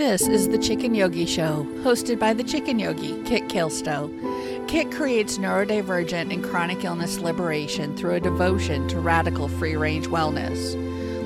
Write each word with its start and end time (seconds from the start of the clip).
This 0.00 0.26
is 0.26 0.48
the 0.48 0.56
Chicken 0.56 0.94
Yogi 0.94 1.26
Show, 1.26 1.66
hosted 1.82 2.18
by 2.18 2.32
the 2.32 2.42
Chicken 2.42 2.78
Yogi, 2.78 3.22
Kit 3.24 3.50
Kilstow. 3.50 4.08
Kit 4.66 4.90
creates 4.90 5.36
neurodivergent 5.36 6.32
and 6.32 6.42
chronic 6.42 6.84
illness 6.84 7.18
liberation 7.18 7.94
through 7.94 8.14
a 8.14 8.20
devotion 8.20 8.88
to 8.88 8.98
radical 8.98 9.46
free 9.46 9.76
range 9.76 10.06
wellness. 10.06 10.72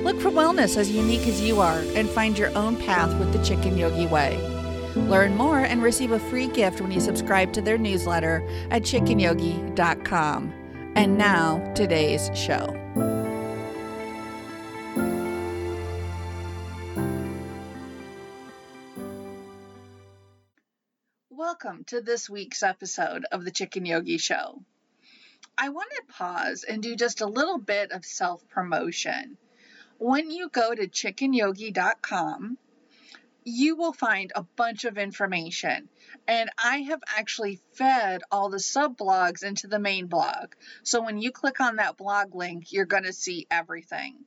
Look 0.02 0.20
for 0.20 0.30
wellness 0.30 0.76
as 0.76 0.90
unique 0.90 1.28
as 1.28 1.40
you 1.40 1.60
are 1.60 1.78
and 1.94 2.10
find 2.10 2.36
your 2.36 2.52
own 2.58 2.76
path 2.76 3.16
with 3.20 3.32
the 3.32 3.44
Chicken 3.44 3.78
Yogi 3.78 4.08
Way. 4.08 4.36
Learn 4.96 5.36
more 5.36 5.60
and 5.60 5.80
receive 5.80 6.10
a 6.10 6.18
free 6.18 6.48
gift 6.48 6.80
when 6.80 6.90
you 6.90 6.98
subscribe 6.98 7.52
to 7.52 7.62
their 7.62 7.78
newsletter 7.78 8.44
at 8.72 8.82
chickenyogi.com. 8.82 10.52
And 10.96 11.16
now, 11.16 11.72
today's 11.76 12.28
show. 12.34 12.83
Welcome 21.64 21.84
to 21.84 22.02
this 22.02 22.28
week's 22.28 22.62
episode 22.62 23.24
of 23.32 23.42
the 23.42 23.50
Chicken 23.50 23.86
Yogi 23.86 24.18
Show. 24.18 24.62
I 25.56 25.70
want 25.70 25.88
to 25.92 26.12
pause 26.12 26.62
and 26.62 26.82
do 26.82 26.94
just 26.94 27.22
a 27.22 27.26
little 27.26 27.56
bit 27.56 27.90
of 27.90 28.04
self 28.04 28.46
promotion. 28.48 29.38
When 29.96 30.30
you 30.30 30.50
go 30.50 30.74
to 30.74 30.86
chickenyogi.com, 30.86 32.58
you 33.44 33.76
will 33.76 33.94
find 33.94 34.30
a 34.34 34.42
bunch 34.42 34.84
of 34.84 34.98
information. 34.98 35.88
And 36.28 36.50
I 36.62 36.78
have 36.82 37.00
actually 37.16 37.60
fed 37.72 38.20
all 38.30 38.50
the 38.50 38.60
sub 38.60 38.98
blogs 38.98 39.42
into 39.42 39.66
the 39.66 39.78
main 39.78 40.06
blog. 40.06 40.52
So 40.82 41.02
when 41.02 41.16
you 41.16 41.32
click 41.32 41.60
on 41.60 41.76
that 41.76 41.96
blog 41.96 42.34
link, 42.34 42.72
you're 42.72 42.84
going 42.84 43.04
to 43.04 43.12
see 43.14 43.46
everything. 43.50 44.18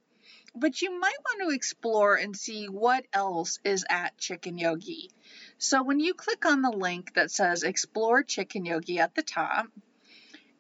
But 0.56 0.82
you 0.82 1.00
might 1.00 1.20
want 1.24 1.42
to 1.42 1.56
explore 1.56 2.16
and 2.16 2.36
see 2.36 2.66
what 2.66 3.06
else 3.14 3.60
is 3.64 3.86
at 3.88 4.18
Chicken 4.18 4.58
Yogi. 4.58 5.12
So 5.60 5.82
when 5.82 6.00
you 6.00 6.14
click 6.14 6.46
on 6.46 6.62
the 6.62 6.72
link 6.72 7.16
that 7.16 7.32
says 7.32 7.64
Explore 7.64 8.24
Chicken 8.24 8.66
Yogi 8.66 9.00
at 9.00 9.16
the 9.16 9.24
top, 9.24 9.68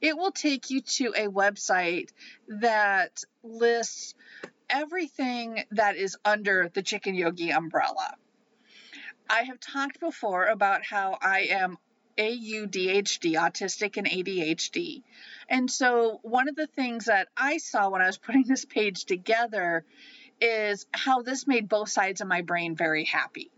it 0.01 0.17
will 0.17 0.31
take 0.31 0.71
you 0.71 0.81
to 0.81 1.13
a 1.15 1.27
website 1.27 2.09
that 2.47 3.23
lists 3.43 4.15
everything 4.69 5.63
that 5.71 5.97
is 5.97 6.17
under 6.25 6.69
the 6.73 6.81
Chicken 6.81 7.13
Yogi 7.13 7.51
umbrella. 7.51 8.15
I 9.29 9.43
have 9.43 9.59
talked 9.59 9.99
before 9.99 10.45
about 10.45 10.83
how 10.83 11.17
I 11.21 11.41
am 11.51 11.77
AUDHD, 12.17 13.33
autistic 13.33 13.97
and 13.97 14.07
ADHD. 14.07 15.03
And 15.47 15.69
so 15.69 16.19
one 16.23 16.49
of 16.49 16.55
the 16.55 16.67
things 16.67 17.05
that 17.05 17.27
I 17.37 17.57
saw 17.57 17.89
when 17.89 18.01
I 18.01 18.07
was 18.07 18.17
putting 18.25 18.45
this 18.47 18.65
page 18.65 19.05
together 19.05 19.85
is 20.41 20.87
how 20.91 21.21
this 21.21 21.45
made 21.45 21.69
both 21.69 21.89
sides 21.89 22.21
of 22.21 22.27
my 22.27 22.41
brain 22.41 22.75
very 22.75 23.05
happy 23.05 23.51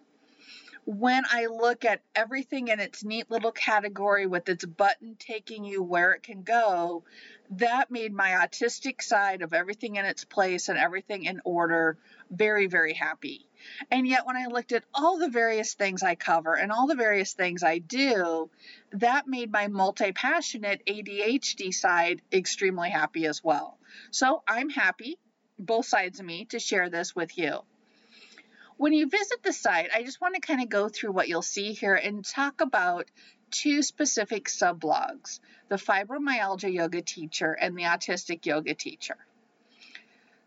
when 0.89 1.23
I 1.31 1.45
look 1.45 1.85
at 1.85 2.01
everything 2.15 2.69
in 2.69 2.79
its 2.79 3.03
neat 3.03 3.29
little 3.29 3.51
category 3.51 4.25
with 4.25 4.49
its 4.49 4.65
button 4.65 5.15
taking 5.19 5.63
you 5.63 5.83
where 5.83 6.13
it 6.13 6.23
can 6.23 6.41
go, 6.41 7.03
that 7.51 7.91
made 7.91 8.11
my 8.11 8.31
autistic 8.31 9.03
side 9.03 9.43
of 9.43 9.53
everything 9.53 9.97
in 9.97 10.05
its 10.05 10.25
place 10.25 10.67
and 10.67 10.79
everything 10.79 11.25
in 11.25 11.41
order 11.45 11.99
very, 12.31 12.65
very 12.65 12.93
happy. 12.93 13.45
And 13.91 14.07
yet, 14.07 14.25
when 14.25 14.35
I 14.35 14.47
looked 14.47 14.71
at 14.71 14.83
all 14.91 15.19
the 15.19 15.29
various 15.29 15.75
things 15.75 16.01
I 16.01 16.15
cover 16.15 16.55
and 16.55 16.71
all 16.71 16.87
the 16.87 16.95
various 16.95 17.33
things 17.33 17.61
I 17.61 17.77
do, 17.77 18.49
that 18.93 19.27
made 19.27 19.51
my 19.51 19.67
multi 19.67 20.11
passionate 20.11 20.81
ADHD 20.87 21.71
side 21.71 22.23
extremely 22.33 22.89
happy 22.89 23.27
as 23.27 23.43
well. 23.43 23.77
So 24.09 24.41
I'm 24.47 24.71
happy, 24.71 25.19
both 25.59 25.85
sides 25.85 26.19
of 26.19 26.25
me, 26.25 26.45
to 26.45 26.57
share 26.57 26.89
this 26.89 27.15
with 27.15 27.37
you 27.37 27.61
when 28.79 28.93
you 28.93 29.09
visit 29.09 29.43
the 29.43 29.51
site, 29.51 29.89
I 29.93 30.03
just 30.03 30.21
want 30.21 30.35
to 30.35 30.41
kind 30.41 30.61
of 30.61 30.69
go 30.69 30.87
through 30.87 31.11
what 31.11 31.27
you'll 31.27 31.41
see 31.41 31.73
here 31.73 31.95
and 31.95 32.23
talk 32.23 32.61
about 32.61 33.07
two 33.51 33.83
specific 33.83 34.45
subblogs 34.45 35.41
the 35.67 35.75
fibromyalgia 35.75 36.73
yoga 36.73 37.01
teacher 37.01 37.51
and 37.51 37.77
the 37.77 37.83
autistic 37.83 38.45
yoga 38.45 38.73
teacher. 38.73 39.17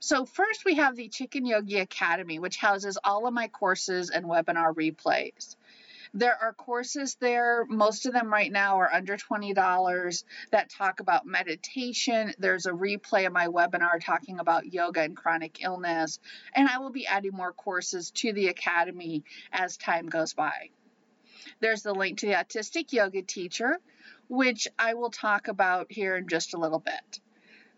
So, 0.00 0.24
first 0.24 0.64
we 0.64 0.76
have 0.76 0.96
the 0.96 1.08
Chicken 1.08 1.44
Yogi 1.44 1.78
Academy, 1.78 2.38
which 2.38 2.56
houses 2.56 2.96
all 3.04 3.26
of 3.26 3.34
my 3.34 3.48
courses 3.48 4.08
and 4.08 4.24
webinar 4.24 4.74
replays. 4.74 5.54
There 6.14 6.36
are 6.36 6.52
courses 6.52 7.14
there, 7.20 7.64
most 7.66 8.04
of 8.04 8.12
them 8.12 8.30
right 8.30 8.52
now 8.52 8.80
are 8.80 8.92
under 8.92 9.16
$20 9.16 10.24
that 10.50 10.68
talk 10.68 11.00
about 11.00 11.24
meditation. 11.24 12.34
There's 12.38 12.66
a 12.66 12.72
replay 12.72 13.26
of 13.26 13.32
my 13.32 13.46
webinar 13.48 13.98
talking 13.98 14.38
about 14.38 14.72
yoga 14.72 15.00
and 15.00 15.16
chronic 15.16 15.62
illness, 15.62 16.18
and 16.54 16.68
I 16.68 16.78
will 16.78 16.90
be 16.90 17.06
adding 17.06 17.32
more 17.32 17.54
courses 17.54 18.10
to 18.16 18.34
the 18.34 18.48
academy 18.48 19.24
as 19.52 19.78
time 19.78 20.06
goes 20.06 20.34
by. 20.34 20.70
There's 21.60 21.82
the 21.82 21.94
link 21.94 22.18
to 22.18 22.26
the 22.26 22.34
autistic 22.34 22.92
yoga 22.92 23.22
teacher, 23.22 23.78
which 24.28 24.68
I 24.78 24.94
will 24.94 25.10
talk 25.10 25.48
about 25.48 25.90
here 25.90 26.16
in 26.16 26.28
just 26.28 26.52
a 26.52 26.58
little 26.58 26.78
bit. 26.78 27.20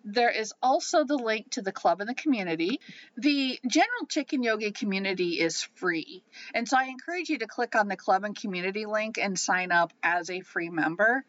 There 0.05 0.31
is 0.31 0.53
also 0.63 1.05
the 1.05 1.17
link 1.17 1.51
to 1.53 1.63
the 1.63 1.73
club 1.73 2.01
and 2.01 2.09
the 2.09 2.15
community. 2.15 2.81
The 3.17 3.59
general 3.67 4.07
chicken 4.09 4.43
yogi 4.43 4.71
community 4.71 5.41
is 5.41 5.63
free. 5.77 6.23
And 6.53 6.69
so 6.69 6.77
I 6.79 6.85
encourage 6.85 7.31
you 7.31 7.39
to 7.39 7.47
click 7.47 7.75
on 7.75 7.89
the 7.89 7.97
club 7.97 8.25
and 8.25 8.39
community 8.39 8.85
link 8.85 9.19
and 9.19 9.39
sign 9.39 9.73
up 9.73 9.93
as 10.03 10.29
a 10.31 10.41
free 10.41 10.69
member. 10.69 11.25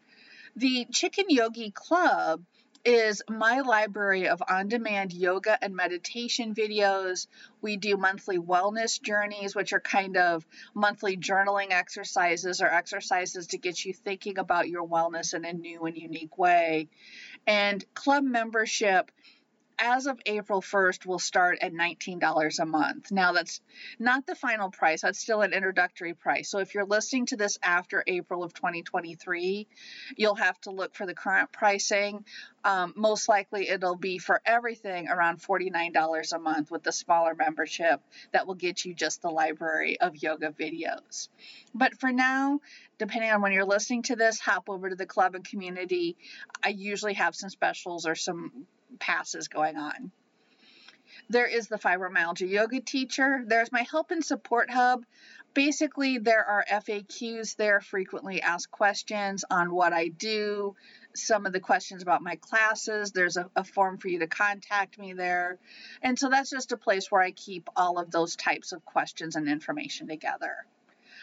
The 0.56 0.86
chicken 0.90 1.26
yogi 1.28 1.70
club 1.70 2.42
is 2.86 3.20
my 3.28 3.60
library 3.62 4.28
of 4.28 4.40
on 4.48 4.68
demand 4.68 5.12
yoga 5.12 5.58
and 5.60 5.74
meditation 5.74 6.54
videos. 6.54 7.26
We 7.60 7.76
do 7.76 7.96
monthly 7.96 8.38
wellness 8.38 9.02
journeys, 9.02 9.56
which 9.56 9.72
are 9.72 9.80
kind 9.80 10.16
of 10.16 10.46
monthly 10.72 11.16
journaling 11.16 11.72
exercises 11.72 12.60
or 12.62 12.68
exercises 12.68 13.48
to 13.48 13.58
get 13.58 13.84
you 13.84 13.92
thinking 13.92 14.38
about 14.38 14.68
your 14.68 14.86
wellness 14.86 15.34
in 15.34 15.44
a 15.44 15.52
new 15.52 15.82
and 15.82 15.96
unique 15.96 16.38
way. 16.38 16.88
And 17.46 17.84
club 17.94 18.24
membership 18.24 19.10
as 19.78 20.06
of 20.06 20.18
April 20.26 20.60
1st 20.60 21.06
will 21.06 21.18
start 21.18 21.58
at 21.60 21.72
$19 21.72 22.58
a 22.58 22.66
month. 22.66 23.12
Now, 23.12 23.32
that's 23.32 23.60
not 23.98 24.26
the 24.26 24.34
final 24.34 24.70
price, 24.70 25.02
that's 25.02 25.18
still 25.18 25.42
an 25.42 25.52
introductory 25.52 26.14
price. 26.14 26.48
So, 26.48 26.58
if 26.58 26.74
you're 26.74 26.86
listening 26.86 27.26
to 27.26 27.36
this 27.36 27.58
after 27.62 28.02
April 28.06 28.42
of 28.42 28.54
2023, 28.54 29.66
you'll 30.16 30.34
have 30.34 30.60
to 30.62 30.70
look 30.70 30.94
for 30.94 31.06
the 31.06 31.14
current 31.14 31.52
pricing. 31.52 32.24
Um, 32.64 32.94
most 32.96 33.28
likely, 33.28 33.68
it'll 33.68 33.96
be 33.96 34.18
for 34.18 34.40
everything 34.44 35.08
around 35.08 35.42
$49 35.42 36.32
a 36.32 36.38
month 36.38 36.70
with 36.70 36.82
the 36.82 36.92
smaller 36.92 37.34
membership 37.34 38.00
that 38.32 38.46
will 38.46 38.54
get 38.54 38.84
you 38.84 38.94
just 38.94 39.22
the 39.22 39.30
library 39.30 40.00
of 40.00 40.16
yoga 40.16 40.50
videos. 40.50 41.28
But 41.76 42.00
for 42.00 42.10
now, 42.10 42.60
depending 42.98 43.30
on 43.30 43.42
when 43.42 43.52
you're 43.52 43.66
listening 43.66 44.02
to 44.04 44.16
this, 44.16 44.40
hop 44.40 44.68
over 44.68 44.88
to 44.88 44.96
the 44.96 45.06
club 45.06 45.34
and 45.34 45.44
community. 45.46 46.16
I 46.64 46.70
usually 46.70 47.14
have 47.14 47.34
some 47.34 47.50
specials 47.50 48.06
or 48.06 48.14
some 48.14 48.66
passes 48.98 49.48
going 49.48 49.76
on. 49.76 50.10
There 51.28 51.46
is 51.46 51.68
the 51.68 51.76
fibromyalgia 51.76 52.48
yoga 52.48 52.80
teacher. 52.80 53.44
There's 53.46 53.70
my 53.70 53.82
help 53.82 54.10
and 54.10 54.24
support 54.24 54.70
hub. 54.70 55.04
Basically, 55.54 56.18
there 56.18 56.44
are 56.44 56.64
FAQs 56.70 57.56
there, 57.56 57.80
frequently 57.80 58.42
asked 58.42 58.70
questions 58.70 59.44
on 59.50 59.74
what 59.74 59.92
I 59.92 60.08
do, 60.08 60.76
some 61.14 61.46
of 61.46 61.52
the 61.52 61.60
questions 61.60 62.02
about 62.02 62.22
my 62.22 62.36
classes. 62.36 63.12
There's 63.12 63.36
a, 63.36 63.50
a, 63.54 63.64
form 63.64 63.98
for 63.98 64.08
you 64.08 64.18
to 64.20 64.26
contact 64.26 64.98
me 64.98 65.12
there. 65.14 65.58
And 66.02 66.18
so 66.18 66.28
that's 66.28 66.50
just 66.50 66.72
a 66.72 66.76
place 66.76 67.10
where 67.10 67.22
I 67.22 67.30
keep 67.30 67.68
all 67.76 67.98
of 67.98 68.10
those 68.10 68.36
types 68.36 68.72
of 68.72 68.84
questions 68.84 69.36
and 69.36 69.48
information 69.48 70.08
together. 70.08 70.66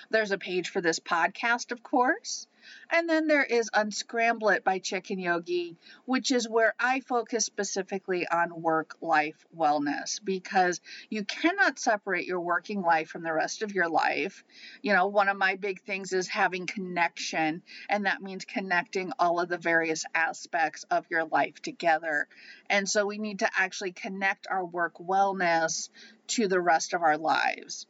There's 0.10 0.32
a 0.32 0.38
page 0.38 0.70
for 0.70 0.82
this 0.82 1.00
podcast, 1.00 1.72
of 1.72 1.84
course. 1.84 2.48
And 2.90 3.10
then 3.10 3.28
there 3.28 3.44
is 3.44 3.70
Unscramble 3.74 4.50
It 4.50 4.64
by 4.64 4.80
Chicken 4.80 5.20
Yogi, 5.20 5.76
which 6.06 6.32
is 6.32 6.48
where 6.48 6.74
I 6.80 7.02
focus 7.02 7.46
specifically 7.46 8.26
on 8.28 8.62
work 8.62 8.96
life 9.02 9.46
wellness 9.56 10.24
because 10.24 10.80
you 11.10 11.26
cannot 11.26 11.78
separate 11.78 12.26
your 12.26 12.40
working 12.40 12.82
life 12.82 13.10
from 13.10 13.24
the 13.24 13.34
rest 13.34 13.64
of 13.64 13.74
your 13.74 13.90
life. 13.90 14.46
You 14.82 14.94
know, 14.94 15.08
one 15.08 15.28
of 15.28 15.38
my 15.38 15.56
big 15.56 15.82
things 15.82 16.14
is 16.14 16.28
having 16.30 16.66
connection, 16.66 17.64
and 17.90 18.06
that 18.06 18.22
means 18.22 18.46
connecting 18.46 19.12
all 19.20 19.42
of 19.42 19.50
the 19.50 19.58
various 19.58 20.06
aspects 20.16 20.86
of 20.90 21.06
your 21.10 21.26
life 21.26 21.62
together. 21.62 22.28
And 22.70 22.88
so 22.88 23.06
we 23.06 23.18
need 23.18 23.40
to 23.40 23.50
actually 23.58 23.92
connect 23.92 24.48
our 24.50 24.66
work 24.66 24.96
wellness 25.00 25.90
to 26.28 26.48
the 26.48 26.62
rest 26.62 26.94
of 26.94 27.02
our 27.02 27.18
lives 27.18 27.88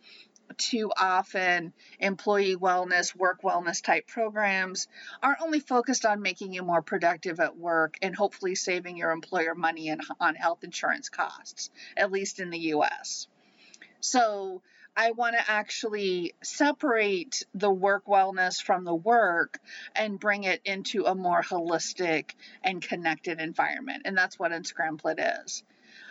too 0.53 0.91
often 0.95 1.73
employee 1.99 2.55
wellness, 2.55 3.15
work 3.15 3.41
wellness 3.41 3.83
type 3.83 4.07
programs 4.07 4.87
are 5.21 5.37
only 5.41 5.59
focused 5.59 6.05
on 6.05 6.21
making 6.21 6.53
you 6.53 6.63
more 6.63 6.81
productive 6.81 7.39
at 7.39 7.57
work 7.57 7.97
and 8.01 8.15
hopefully 8.15 8.55
saving 8.55 8.97
your 8.97 9.11
employer 9.11 9.55
money 9.55 9.87
in, 9.89 9.99
on 10.19 10.35
health 10.35 10.63
insurance 10.63 11.09
costs, 11.09 11.69
at 11.97 12.11
least 12.11 12.39
in 12.39 12.49
the 12.49 12.59
US. 12.59 13.27
So 13.99 14.61
I 14.95 15.11
want 15.11 15.35
to 15.35 15.51
actually 15.51 16.35
separate 16.43 17.43
the 17.55 17.71
work 17.71 18.05
wellness 18.05 18.61
from 18.61 18.83
the 18.83 18.93
work 18.93 19.59
and 19.95 20.19
bring 20.19 20.43
it 20.43 20.61
into 20.65 21.05
a 21.05 21.15
more 21.15 21.41
holistic 21.41 22.31
and 22.63 22.81
connected 22.81 23.39
environment. 23.39 24.03
And 24.05 24.15
that's 24.15 24.37
what 24.37 24.51
Unscramble 24.51 25.11
It 25.11 25.19
is. 25.43 25.63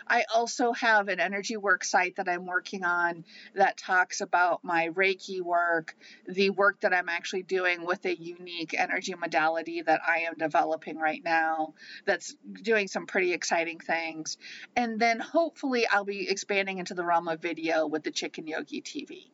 I 0.07 0.25
also 0.33 0.73
have 0.73 1.07
an 1.07 1.19
energy 1.19 1.57
work 1.57 1.83
site 1.83 2.17
that 2.17 2.29
I'm 2.29 2.45
working 2.45 2.83
on 2.83 3.25
that 3.55 3.77
talks 3.77 4.21
about 4.21 4.63
my 4.63 4.89
Reiki 4.89 5.41
work, 5.41 5.95
the 6.27 6.49
work 6.51 6.81
that 6.81 6.93
I'm 6.93 7.09
actually 7.09 7.43
doing 7.43 7.85
with 7.85 8.05
a 8.05 8.15
unique 8.15 8.73
energy 8.77 9.13
modality 9.15 9.81
that 9.81 10.01
I 10.07 10.19
am 10.19 10.35
developing 10.37 10.97
right 10.97 11.23
now 11.23 11.73
that's 12.05 12.35
doing 12.61 12.87
some 12.87 13.05
pretty 13.05 13.33
exciting 13.33 13.79
things. 13.79 14.37
And 14.75 14.99
then 14.99 15.19
hopefully 15.19 15.87
I'll 15.87 16.05
be 16.05 16.29
expanding 16.29 16.79
into 16.79 16.93
the 16.93 17.05
realm 17.05 17.27
of 17.27 17.41
video 17.41 17.87
with 17.87 18.03
the 18.03 18.11
Chicken 18.11 18.47
Yogi 18.47 18.81
TV. 18.81 19.32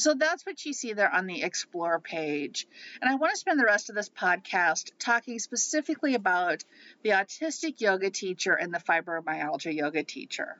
So 0.00 0.14
that's 0.14 0.46
what 0.46 0.64
you 0.64 0.72
see 0.72 0.94
there 0.94 1.14
on 1.14 1.26
the 1.26 1.42
Explore 1.42 2.00
page. 2.00 2.66
And 3.02 3.10
I 3.10 3.16
want 3.16 3.34
to 3.34 3.38
spend 3.38 3.60
the 3.60 3.66
rest 3.66 3.90
of 3.90 3.94
this 3.94 4.08
podcast 4.08 4.92
talking 4.98 5.38
specifically 5.38 6.14
about 6.14 6.64
the 7.02 7.10
autistic 7.10 7.82
yoga 7.82 8.08
teacher 8.08 8.54
and 8.54 8.72
the 8.72 8.78
fibromyalgia 8.78 9.74
yoga 9.74 10.02
teacher. 10.02 10.58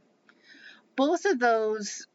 Both 0.94 1.24
of 1.24 1.38
those 1.38 2.06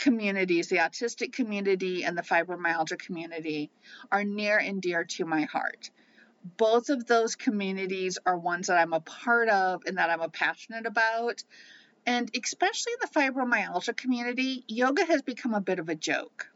communities, 0.00 0.66
the 0.66 0.78
autistic 0.78 1.32
community 1.32 2.04
and 2.04 2.18
the 2.18 2.22
fibromyalgia 2.22 2.98
community, 2.98 3.70
are 4.10 4.24
near 4.24 4.58
and 4.58 4.82
dear 4.82 5.04
to 5.04 5.24
my 5.24 5.42
heart. 5.42 5.90
Both 6.56 6.88
of 6.88 7.06
those 7.06 7.36
communities 7.36 8.18
are 8.26 8.36
ones 8.36 8.66
that 8.66 8.78
I'm 8.78 8.94
a 8.94 9.00
part 9.00 9.48
of 9.48 9.82
and 9.86 9.98
that 9.98 10.10
I'm 10.10 10.20
a 10.20 10.28
passionate 10.28 10.86
about. 10.86 11.44
And 12.04 12.28
especially 12.36 12.94
in 12.94 13.08
the 13.08 13.20
fibromyalgia 13.20 13.96
community, 13.96 14.64
yoga 14.66 15.04
has 15.04 15.22
become 15.22 15.54
a 15.54 15.60
bit 15.60 15.78
of 15.78 15.88
a 15.88 15.94
joke 15.94 16.50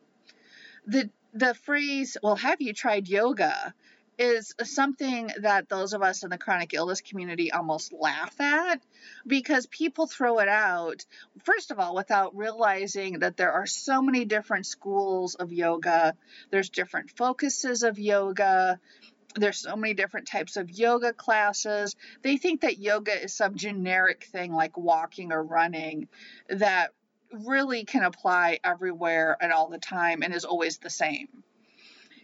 the 0.88 1.11
the 1.35 1.55
phrase 1.55 2.17
well 2.23 2.37
have 2.37 2.61
you 2.61 2.73
tried 2.73 3.08
yoga 3.08 3.75
is 4.19 4.52
something 4.64 5.31
that 5.43 5.69
those 5.69 5.93
of 5.93 6.02
us 6.02 6.25
in 6.25 6.31
the 6.31 6.38
chronic 6.38 6.75
illness 6.75 7.00
community 7.00 7.52
almost 7.52 7.93
laugh 7.93 8.40
at 8.40 8.82
because 9.26 9.67
people 9.67 10.08
throw 10.08 10.40
it 10.40 10.49
out, 10.49 11.06
first 11.44 11.70
of 11.70 11.79
all, 11.79 11.94
without 11.94 12.37
realizing 12.37 13.20
that 13.20 13.37
there 13.37 13.52
are 13.52 13.67
so 13.67 14.02
many 14.02 14.25
different 14.25 14.67
schools 14.67 15.37
of 15.37 15.52
yoga, 15.52 16.17
there's 16.50 16.70
different 16.70 17.11
focuses 17.12 17.85
of 17.85 17.99
yoga. 17.99 18.81
There's 19.37 19.58
so 19.58 19.76
many 19.76 19.94
different 19.94 20.26
types 20.26 20.56
of 20.56 20.70
yoga 20.70 21.12
classes. 21.12 21.94
They 22.23 22.38
think 22.38 22.62
that 22.62 22.79
yoga 22.79 23.23
is 23.23 23.35
some 23.35 23.55
generic 23.55 24.25
thing 24.25 24.52
like 24.52 24.76
walking 24.76 25.32
or 25.32 25.44
running 25.44 26.08
that 26.49 26.93
really 27.32 27.84
can 27.84 28.02
apply 28.02 28.60
everywhere 28.64 29.36
and 29.40 29.52
all 29.52 29.69
the 29.69 29.78
time 29.78 30.22
and 30.22 30.34
is 30.34 30.44
always 30.44 30.78
the 30.78 30.90
same. 30.90 31.28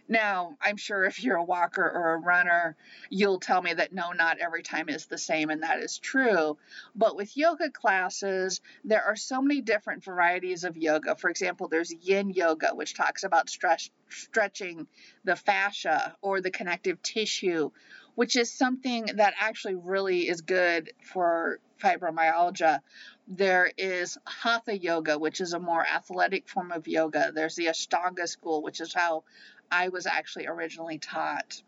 Now, 0.07 0.55
I'm 0.61 0.77
sure 0.77 1.03
if 1.03 1.23
you're 1.23 1.37
a 1.37 1.43
walker 1.43 1.83
or 1.83 2.13
a 2.13 2.17
runner, 2.17 2.77
you'll 3.09 3.39
tell 3.39 3.61
me 3.61 3.73
that 3.73 3.91
no, 3.91 4.11
not 4.11 4.37
every 4.37 4.61
time 4.61 4.87
is 4.87 5.07
the 5.07 5.17
same, 5.17 5.49
and 5.49 5.63
that 5.63 5.79
is 5.79 5.97
true. 5.97 6.57
But 6.95 7.15
with 7.15 7.35
yoga 7.35 7.71
classes, 7.71 8.61
there 8.83 9.03
are 9.03 9.15
so 9.15 9.41
many 9.41 9.61
different 9.61 10.03
varieties 10.03 10.63
of 10.63 10.77
yoga. 10.77 11.15
For 11.15 11.29
example, 11.29 11.67
there's 11.67 11.91
yin 11.91 12.29
yoga, 12.29 12.75
which 12.75 12.93
talks 12.93 13.23
about 13.23 13.49
stretch, 13.49 13.89
stretching 14.09 14.85
the 15.23 15.35
fascia 15.35 16.15
or 16.21 16.39
the 16.39 16.51
connective 16.51 17.01
tissue, 17.01 17.71
which 18.15 18.35
is 18.35 18.51
something 18.51 19.05
that 19.15 19.33
actually 19.39 19.75
really 19.75 20.27
is 20.27 20.41
good 20.41 20.91
for 21.03 21.59
fibromyalgia. 21.81 22.79
There 23.27 23.71
is 23.77 24.17
Hatha 24.25 24.77
Yoga, 24.77 25.19
which 25.19 25.41
is 25.41 25.53
a 25.53 25.59
more 25.59 25.85
athletic 25.85 26.47
form 26.47 26.71
of 26.71 26.87
yoga. 26.87 27.31
There's 27.33 27.55
the 27.55 27.67
Ashtanga 27.67 28.27
school, 28.27 28.61
which 28.61 28.79
is 28.81 28.93
how 28.93 29.23
I 29.71 29.89
was 29.89 30.05
actually 30.05 30.47
originally 30.47 30.99
taught, 30.99 31.61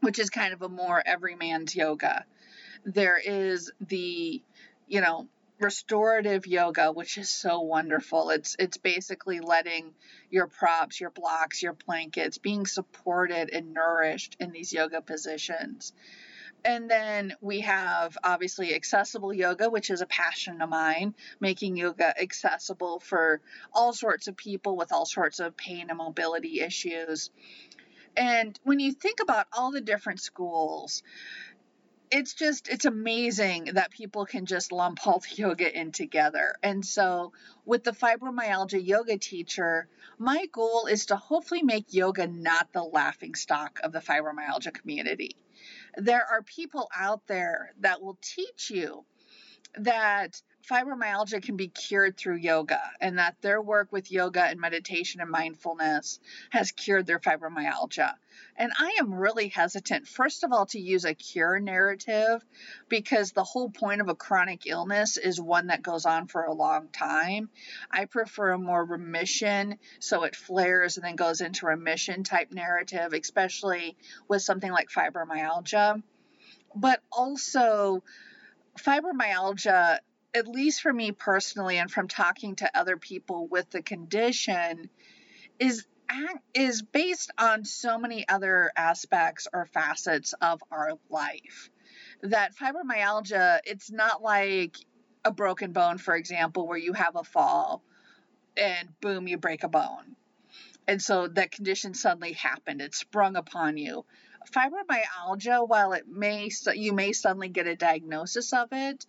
which 0.00 0.18
is 0.18 0.30
kind 0.30 0.52
of 0.52 0.62
a 0.62 0.68
more 0.68 1.02
everyman's 1.04 1.74
yoga. 1.74 2.24
There 2.84 3.18
is 3.18 3.70
the, 3.80 4.42
you 4.86 5.00
know, 5.00 5.28
restorative 5.58 6.46
yoga, 6.46 6.92
which 6.92 7.18
is 7.18 7.30
so 7.30 7.60
wonderful. 7.60 8.30
It's 8.30 8.56
it's 8.58 8.76
basically 8.76 9.40
letting 9.40 9.94
your 10.30 10.46
props, 10.46 11.00
your 11.00 11.10
blocks, 11.10 11.62
your 11.62 11.72
blankets 11.72 12.38
being 12.38 12.66
supported 12.66 13.50
and 13.52 13.72
nourished 13.72 14.36
in 14.40 14.52
these 14.52 14.72
yoga 14.72 15.00
positions. 15.00 15.92
And 16.64 16.90
then 16.90 17.34
we 17.40 17.60
have 17.60 18.18
obviously 18.24 18.74
accessible 18.74 19.32
yoga, 19.32 19.70
which 19.70 19.90
is 19.90 20.00
a 20.00 20.06
passion 20.06 20.60
of 20.60 20.68
mine, 20.68 21.14
making 21.38 21.76
yoga 21.76 22.20
accessible 22.20 22.98
for 22.98 23.40
all 23.72 23.92
sorts 23.92 24.26
of 24.26 24.36
people 24.36 24.76
with 24.76 24.92
all 24.92 25.06
sorts 25.06 25.38
of 25.38 25.56
pain 25.56 25.86
and 25.90 25.98
mobility 25.98 26.60
issues. 26.60 27.30
And 28.16 28.58
when 28.64 28.80
you 28.80 28.92
think 28.92 29.20
about 29.20 29.46
all 29.52 29.70
the 29.70 29.80
different 29.80 30.20
schools, 30.20 31.02
it's 32.10 32.34
just 32.34 32.68
it's 32.68 32.84
amazing 32.84 33.70
that 33.74 33.90
people 33.90 34.26
can 34.26 34.46
just 34.46 34.72
lump 34.72 35.06
all 35.06 35.20
the 35.20 35.34
yoga 35.36 35.78
in 35.78 35.92
together. 35.92 36.54
And 36.62 36.84
so 36.84 37.32
with 37.64 37.84
the 37.84 37.92
fibromyalgia 37.92 38.84
yoga 38.84 39.18
teacher, 39.18 39.88
my 40.18 40.46
goal 40.52 40.86
is 40.86 41.06
to 41.06 41.16
hopefully 41.16 41.62
make 41.62 41.92
yoga 41.92 42.26
not 42.26 42.72
the 42.72 42.82
laughing 42.82 43.34
stock 43.34 43.80
of 43.82 43.92
the 43.92 44.00
fibromyalgia 44.00 44.72
community 44.72 45.36
there 45.96 46.24
are 46.30 46.42
people 46.42 46.88
out 46.94 47.26
there 47.26 47.72
that 47.80 48.02
will 48.02 48.18
teach 48.20 48.70
you 48.70 49.04
that 49.78 50.40
fibromyalgia 50.68 51.42
can 51.42 51.56
be 51.56 51.68
cured 51.68 52.16
through 52.16 52.36
yoga 52.36 52.80
and 53.00 53.18
that 53.18 53.36
their 53.40 53.60
work 53.60 53.92
with 53.92 54.10
yoga 54.10 54.42
and 54.42 54.60
meditation 54.60 55.20
and 55.20 55.30
mindfulness 55.30 56.18
has 56.50 56.72
cured 56.72 57.06
their 57.06 57.18
fibromyalgia. 57.18 58.12
And 58.56 58.72
I 58.78 58.96
am 58.98 59.14
really 59.14 59.48
hesitant, 59.48 60.08
first 60.08 60.44
of 60.44 60.52
all, 60.52 60.66
to 60.66 60.80
use 60.80 61.04
a 61.04 61.14
cure 61.14 61.60
narrative 61.60 62.44
because 62.88 63.32
the 63.32 63.44
whole 63.44 63.70
point 63.70 64.00
of 64.00 64.08
a 64.08 64.14
chronic 64.14 64.66
illness 64.66 65.16
is 65.16 65.40
one 65.40 65.68
that 65.68 65.82
goes 65.82 66.04
on 66.04 66.26
for 66.26 66.42
a 66.42 66.52
long 66.52 66.88
time. 66.88 67.48
I 67.90 68.06
prefer 68.06 68.50
a 68.50 68.58
more 68.58 68.84
remission, 68.84 69.78
so 70.00 70.24
it 70.24 70.36
flares 70.36 70.96
and 70.96 71.04
then 71.04 71.16
goes 71.16 71.40
into 71.40 71.66
remission 71.66 72.24
type 72.24 72.52
narrative, 72.52 73.12
especially 73.12 73.96
with 74.28 74.42
something 74.42 74.70
like 74.70 74.88
fibromyalgia. 74.90 76.02
But 76.74 77.00
also, 77.12 78.02
fibromyalgia 78.78 79.98
at 80.36 80.46
least 80.46 80.82
for 80.82 80.92
me 80.92 81.12
personally 81.12 81.78
and 81.78 81.90
from 81.90 82.08
talking 82.08 82.56
to 82.56 82.78
other 82.78 82.96
people 82.98 83.48
with 83.48 83.70
the 83.70 83.82
condition 83.82 84.90
is 85.58 85.86
is 86.54 86.82
based 86.82 87.32
on 87.36 87.64
so 87.64 87.98
many 87.98 88.28
other 88.28 88.70
aspects 88.76 89.48
or 89.52 89.66
facets 89.66 90.34
of 90.40 90.62
our 90.70 90.92
life. 91.10 91.70
That 92.22 92.54
fibromyalgia 92.54 93.60
it's 93.64 93.90
not 93.90 94.22
like 94.22 94.76
a 95.24 95.32
broken 95.32 95.72
bone 95.72 95.98
for 95.98 96.14
example 96.14 96.68
where 96.68 96.78
you 96.78 96.92
have 96.92 97.16
a 97.16 97.24
fall 97.24 97.82
and 98.56 98.88
boom 99.00 99.26
you 99.26 99.38
break 99.38 99.64
a 99.64 99.68
bone. 99.68 100.16
And 100.86 101.02
so 101.02 101.26
that 101.28 101.50
condition 101.50 101.94
suddenly 101.94 102.32
happened. 102.32 102.80
It 102.80 102.94
sprung 102.94 103.36
upon 103.36 103.76
you. 103.76 104.04
Fibromyalgia, 104.52 105.68
while 105.68 105.92
it 105.92 106.06
may 106.06 106.50
you 106.74 106.92
may 106.92 107.12
suddenly 107.12 107.48
get 107.48 107.66
a 107.66 107.74
diagnosis 107.74 108.52
of 108.52 108.68
it, 108.72 109.04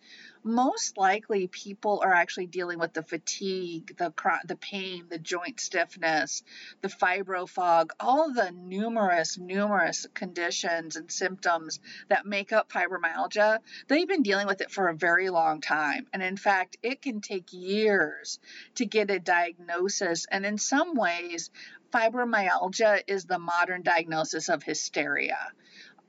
most 0.48 0.98
likely 0.98 1.48
people 1.48 2.02
are 2.04 2.14
actually 2.14 2.48
dealing 2.48 2.80
with 2.80 2.94
the 2.94 3.04
fatigue, 3.04 3.96
the 3.98 4.14
the 4.46 4.56
pain, 4.56 5.06
the 5.10 5.20
joint 5.20 5.60
stiffness, 5.60 6.44
the 6.82 6.88
fibro 6.88 7.48
fog, 7.48 7.94
all 8.00 8.34
the 8.34 8.52
numerous 8.52 9.38
numerous 9.38 10.08
conditions 10.14 10.96
and 10.96 11.12
symptoms 11.12 11.80
that 12.10 12.26
make 12.26 12.52
up 12.52 12.72
fibromyalgia. 12.72 13.60
They've 13.88 14.08
been 14.08 14.24
dealing 14.24 14.48
with 14.48 14.62
it 14.62 14.72
for 14.72 14.88
a 14.88 14.96
very 14.96 15.30
long 15.30 15.62
time, 15.62 16.08
and 16.14 16.24
in 16.24 16.38
fact, 16.38 16.78
it 16.82 17.02
can 17.02 17.22
take 17.22 17.52
years 17.52 18.40
to 18.76 18.86
get 18.86 19.12
a 19.12 19.20
diagnosis, 19.20 20.26
and 20.32 20.46
in 20.46 20.58
some 20.58 20.96
ways, 20.96 21.50
fibromyalgia 21.94 23.04
is 23.08 23.26
the 23.26 23.40
modern 23.40 23.82
diagnosis 23.82 24.50
of 24.50 24.64
hysteria. 24.64 25.38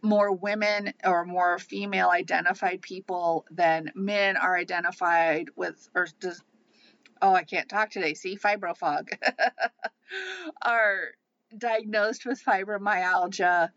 More 0.02 0.32
women 0.32 0.92
or 1.04 1.24
more 1.24 1.58
female 1.58 2.10
identified 2.10 2.82
people 2.82 3.44
than 3.50 3.92
men 3.94 4.36
are 4.36 4.56
identified 4.56 5.50
with, 5.56 5.88
or 5.94 6.06
does, 6.20 6.42
oh, 7.20 7.34
I 7.34 7.44
can't 7.44 7.68
talk 7.68 7.90
today. 7.90 8.14
See, 8.14 8.36
fibrofog 8.36 9.10
are 10.62 11.12
diagnosed 11.56 12.26
with 12.26 12.42
fibromyalgia, 12.44 13.70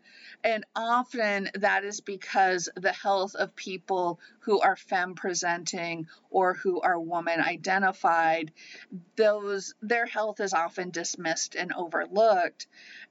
and 0.44 0.64
often 0.74 1.48
that 1.54 1.84
is 1.84 2.00
because 2.00 2.68
the 2.76 2.92
health 2.92 3.34
of 3.34 3.56
people 3.56 4.20
who 4.40 4.60
are 4.60 4.76
femme 4.76 5.14
presenting 5.14 6.06
or 6.30 6.54
who 6.54 6.80
are 6.80 6.98
woman 6.98 7.40
identified, 7.40 8.52
those 9.16 9.74
their 9.80 10.06
health 10.06 10.40
is 10.40 10.52
often 10.52 10.90
dismissed 10.90 11.54
and 11.54 11.72
overlooked. 11.72 12.66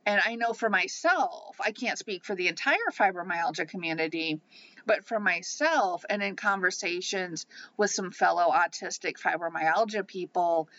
And 0.06 0.22
I 0.24 0.36
know 0.36 0.54
for 0.54 0.70
myself, 0.70 1.58
I 1.64 1.72
can't 1.72 1.98
speak 1.98 2.24
for 2.24 2.36
the 2.36 2.48
entire 2.48 2.78
fibromyalgia 2.92 3.68
community, 3.68 4.40
but 4.86 5.06
for 5.06 5.20
myself 5.20 6.04
and 6.10 6.22
in 6.24 6.36
conversations 6.36 7.46
with 7.78 7.92
some 7.92 8.12
fellow 8.12 8.52
autistic 8.52 9.18
fibromyalgia 9.20 10.06
people, 10.06 10.70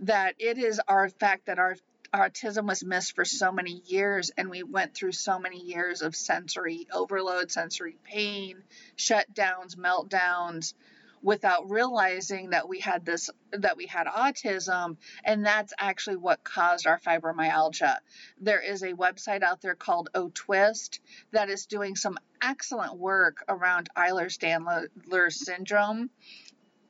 that 0.00 0.34
it 0.38 0.58
is 0.58 0.80
our 0.88 1.08
fact 1.08 1.46
that 1.46 1.58
our 1.58 1.76
autism 2.12 2.66
was 2.66 2.84
missed 2.84 3.14
for 3.14 3.24
so 3.24 3.52
many 3.52 3.82
years 3.86 4.30
and 4.36 4.50
we 4.50 4.62
went 4.62 4.94
through 4.94 5.12
so 5.12 5.38
many 5.38 5.60
years 5.60 6.02
of 6.02 6.16
sensory 6.16 6.86
overload 6.92 7.50
sensory 7.50 7.96
pain 8.04 8.62
shutdowns 8.96 9.76
meltdowns 9.76 10.74
without 11.22 11.68
realizing 11.70 12.50
that 12.50 12.68
we 12.68 12.80
had 12.80 13.04
this 13.04 13.30
that 13.50 13.76
we 13.76 13.86
had 13.86 14.06
autism 14.06 14.96
and 15.24 15.44
that's 15.44 15.72
actually 15.78 16.16
what 16.16 16.44
caused 16.44 16.86
our 16.86 16.98
fibromyalgia. 17.00 17.96
There 18.40 18.60
is 18.60 18.82
a 18.82 18.92
website 18.92 19.42
out 19.42 19.60
there 19.60 19.74
called 19.74 20.10
otwist 20.14 21.00
that 21.32 21.48
is 21.48 21.66
doing 21.66 21.96
some 21.96 22.18
excellent 22.40 22.96
work 22.96 23.44
around 23.48 23.88
ehlers-danlos 23.96 25.32
syndrome 25.32 26.10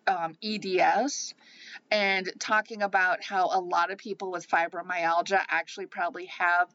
um, 0.09 0.37
eds 0.43 1.35
and 1.91 2.31
talking 2.39 2.83
about 2.83 3.23
how 3.23 3.47
a 3.53 3.61
lot 3.61 3.91
of 3.91 3.99
people 3.99 4.31
with 4.31 4.49
fibromyalgia 4.49 5.41
actually 5.49 5.87
probably 5.87 6.27
have 6.27 6.69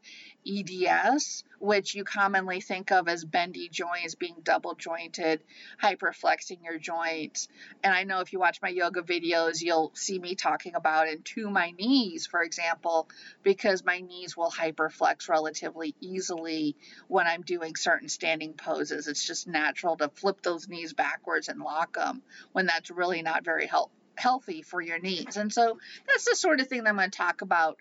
EDS, 0.47 1.43
which 1.59 1.95
you 1.95 2.03
commonly 2.03 2.61
think 2.61 2.91
of 2.91 3.07
as 3.07 3.23
bendy 3.23 3.69
joints, 3.69 4.15
being 4.15 4.35
double 4.43 4.75
jointed, 4.75 5.41
hyperflexing 5.81 6.63
your 6.63 6.77
joints. 6.77 7.47
And 7.83 7.93
I 7.93 8.03
know 8.03 8.19
if 8.19 8.33
you 8.33 8.39
watch 8.39 8.61
my 8.61 8.69
yoga 8.69 9.01
videos, 9.01 9.61
you'll 9.61 9.91
see 9.93 10.19
me 10.19 10.35
talking 10.35 10.75
about 10.75 11.07
it 11.07 11.23
to 11.25 11.49
my 11.49 11.71
knees, 11.71 12.27
for 12.27 12.41
example, 12.41 13.09
because 13.43 13.85
my 13.85 13.99
knees 13.99 14.35
will 14.35 14.51
hyperflex 14.51 15.29
relatively 15.29 15.95
easily 15.99 16.75
when 17.07 17.27
I'm 17.27 17.41
doing 17.41 17.75
certain 17.75 18.09
standing 18.09 18.53
poses. 18.53 19.07
It's 19.07 19.25
just 19.25 19.47
natural 19.47 19.97
to 19.97 20.09
flip 20.09 20.41
those 20.41 20.67
knees 20.67 20.93
backwards 20.93 21.47
and 21.47 21.59
lock 21.59 21.95
them 21.95 22.21
when 22.51 22.65
that's 22.65 22.91
really 22.91 23.21
not 23.21 23.45
very 23.45 23.69
healthy 24.15 24.61
for 24.61 24.81
your 24.81 24.99
knees. 24.99 25.37
And 25.37 25.51
so 25.51 25.79
that's 26.07 26.29
the 26.29 26.35
sort 26.35 26.59
of 26.59 26.67
thing 26.67 26.83
that 26.83 26.89
I'm 26.89 26.97
going 26.97 27.09
to 27.09 27.17
talk 27.17 27.41
about 27.41 27.77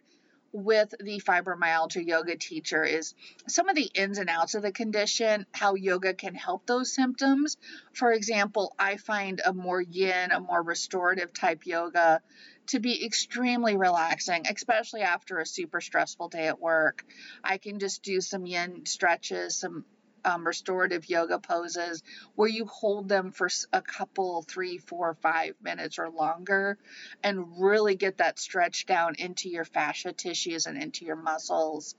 with 0.53 0.95
the 1.01 1.21
fibromyalgia 1.21 2.07
yoga 2.07 2.37
teacher 2.37 2.85
is 2.85 3.15
some 3.49 3.69
of 3.69 3.75
the 3.75 3.91
ins 3.95 4.19
and 4.19 4.29
outs 4.29 4.55
of 4.55 4.63
the 4.63 4.73
condition, 4.73 5.47
how 5.53 5.75
yoga 5.75 6.15
can 6.15 6.35
help 6.35 6.67
those 6.67 6.95
symptoms. 6.95 7.57
For 7.93 8.13
example, 8.13 8.75
I 8.79 8.97
find 8.97 9.41
a 9.45 9.53
more 9.53 9.81
yin, 9.81 10.31
a 10.31 10.41
more 10.41 10.63
restorative 10.63 11.33
type 11.33 11.67
yoga 11.67 12.21
to 12.69 12.81
be 12.81 13.05
extremely 13.05 13.77
relaxing, 13.77 14.45
especially 14.49 15.01
after 15.01 15.39
a 15.39 15.47
super 15.47 15.81
stressful 15.81 16.29
day 16.29 16.47
at 16.47 16.61
work. 16.61 17.05
I 17.43 17.59
can 17.59 17.79
just 17.79 18.03
do 18.03 18.21
some 18.21 18.47
yin 18.47 18.87
stretches, 18.87 19.57
some 19.59 19.85
um, 20.25 20.47
restorative 20.47 21.09
yoga 21.09 21.39
poses 21.39 22.03
where 22.35 22.49
you 22.49 22.67
hold 22.67 23.09
them 23.09 23.33
for 23.33 23.49
a 23.73 23.83
couple, 23.83 24.43
three, 24.43 24.79
four, 24.79 25.15
five 25.15 25.55
minutes 25.63 25.99
or 25.99 26.11
longer 26.11 26.79
and 27.23 27.61
really 27.61 27.95
get 27.95 28.19
that 28.19 28.39
stretch 28.39 28.87
down 28.87 29.15
into 29.19 29.49
your 29.49 29.65
fascia 29.65 30.13
tissues 30.13 30.67
and 30.67 30.81
into 30.81 31.05
your 31.05 31.17
muscles. 31.17 31.95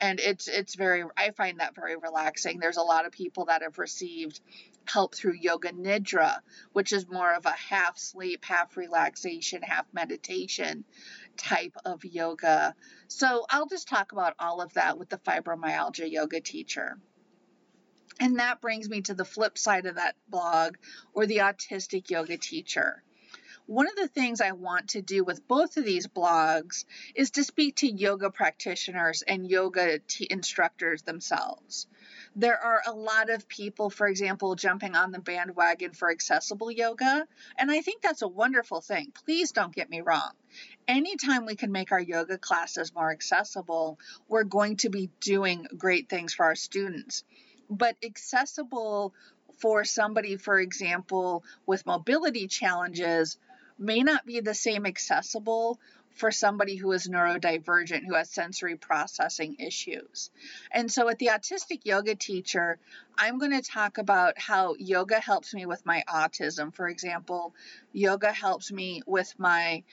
And 0.00 0.20
it's, 0.20 0.48
it's 0.48 0.74
very, 0.74 1.04
I 1.16 1.30
find 1.30 1.60
that 1.60 1.74
very 1.74 1.96
relaxing. 1.96 2.58
There's 2.58 2.76
a 2.76 2.82
lot 2.82 3.06
of 3.06 3.12
people 3.12 3.46
that 3.46 3.62
have 3.62 3.78
received 3.78 4.40
help 4.86 5.14
through 5.14 5.34
yoga 5.34 5.70
nidra, 5.70 6.38
which 6.72 6.92
is 6.92 7.06
more 7.08 7.32
of 7.34 7.46
a 7.46 7.54
half 7.68 7.98
sleep, 7.98 8.44
half 8.44 8.76
relaxation, 8.76 9.62
half 9.62 9.86
meditation 9.92 10.84
type 11.36 11.76
of 11.84 12.04
yoga. 12.04 12.74
So 13.08 13.46
I'll 13.50 13.66
just 13.66 13.88
talk 13.88 14.12
about 14.12 14.34
all 14.38 14.60
of 14.60 14.74
that 14.74 14.98
with 14.98 15.08
the 15.08 15.18
fibromyalgia 15.18 16.10
yoga 16.10 16.40
teacher. 16.40 16.98
And 18.20 18.38
that 18.38 18.60
brings 18.60 18.88
me 18.88 19.02
to 19.02 19.14
the 19.14 19.24
flip 19.24 19.56
side 19.56 19.86
of 19.86 19.94
that 19.94 20.16
blog 20.28 20.76
or 21.12 21.26
the 21.26 21.38
autistic 21.38 22.10
yoga 22.10 22.36
teacher. 22.36 23.02
One 23.68 23.86
of 23.86 23.96
the 23.96 24.08
things 24.08 24.40
I 24.40 24.52
want 24.52 24.88
to 24.90 25.02
do 25.02 25.22
with 25.22 25.46
both 25.46 25.76
of 25.76 25.84
these 25.84 26.06
blogs 26.06 26.86
is 27.14 27.32
to 27.32 27.44
speak 27.44 27.76
to 27.76 27.86
yoga 27.86 28.30
practitioners 28.30 29.20
and 29.20 29.48
yoga 29.48 29.98
t- 29.98 30.26
instructors 30.30 31.02
themselves. 31.02 31.86
There 32.34 32.58
are 32.58 32.80
a 32.86 32.94
lot 32.94 33.28
of 33.28 33.46
people, 33.46 33.90
for 33.90 34.08
example, 34.08 34.54
jumping 34.54 34.96
on 34.96 35.12
the 35.12 35.18
bandwagon 35.18 35.92
for 35.92 36.10
accessible 36.10 36.70
yoga, 36.70 37.28
and 37.58 37.70
I 37.70 37.82
think 37.82 38.00
that's 38.00 38.22
a 38.22 38.28
wonderful 38.28 38.80
thing. 38.80 39.12
Please 39.26 39.52
don't 39.52 39.74
get 39.74 39.90
me 39.90 40.00
wrong. 40.00 40.32
Anytime 40.86 41.44
we 41.44 41.54
can 41.54 41.70
make 41.70 41.92
our 41.92 42.00
yoga 42.00 42.38
classes 42.38 42.94
more 42.94 43.10
accessible, 43.10 43.98
we're 44.28 44.44
going 44.44 44.78
to 44.78 44.88
be 44.88 45.10
doing 45.20 45.66
great 45.76 46.08
things 46.08 46.32
for 46.32 46.46
our 46.46 46.54
students 46.54 47.22
but 47.70 47.96
accessible 48.02 49.14
for 49.58 49.84
somebody, 49.84 50.36
for 50.36 50.58
example, 50.58 51.44
with 51.66 51.86
mobility 51.86 52.46
challenges 52.46 53.38
may 53.78 54.02
not 54.02 54.26
be 54.26 54.40
the 54.40 54.54
same 54.54 54.86
accessible 54.86 55.78
for 56.18 56.32
somebody 56.32 56.74
who 56.74 56.90
is 56.92 57.08
neurodivergent, 57.08 58.04
who 58.04 58.14
has 58.14 58.28
sensory 58.28 58.76
processing 58.76 59.56
issues. 59.60 60.30
And 60.72 60.90
so, 60.90 61.06
with 61.06 61.18
the 61.18 61.26
autistic 61.26 61.80
yoga 61.84 62.16
teacher, 62.16 62.78
I'm 63.16 63.38
going 63.38 63.52
to 63.52 63.62
talk 63.62 63.98
about 63.98 64.38
how 64.38 64.74
yoga 64.78 65.20
helps 65.20 65.54
me 65.54 65.64
with 65.64 65.86
my 65.86 66.02
autism. 66.08 66.74
For 66.74 66.88
example, 66.88 67.54
yoga 67.92 68.32
helps 68.32 68.72
me 68.72 69.02
with 69.06 69.32
my 69.38 69.84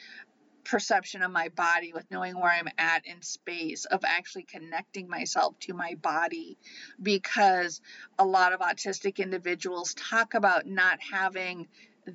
perception 0.66 1.22
of 1.22 1.32
my 1.32 1.50
body, 1.50 1.94
with 1.94 2.10
knowing 2.12 2.36
where 2.36 2.52
I'm 2.52 2.68
at 2.78 3.06
in 3.06 3.22
space, 3.22 3.86
of 3.86 4.04
actually 4.06 4.44
connecting 4.44 5.08
myself 5.08 5.58
to 5.62 5.74
my 5.74 5.96
body. 5.96 6.58
Because 7.02 7.82
a 8.20 8.26
lot 8.26 8.54
of 8.54 8.60
autistic 8.60 9.18
individuals 9.18 9.94
talk 9.94 10.34
about 10.34 10.66
not 10.66 11.00
having 11.02 11.68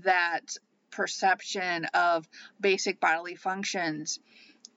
that 0.05 0.57
perception 0.91 1.87
of 1.95 2.29
basic 2.61 3.01
bodily 3.01 3.37
functions. 3.37 4.19